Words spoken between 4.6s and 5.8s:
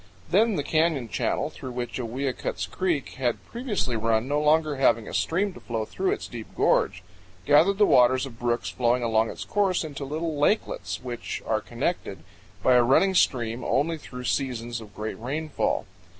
having a stream to